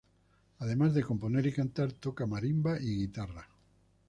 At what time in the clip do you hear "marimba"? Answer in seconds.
2.25-2.79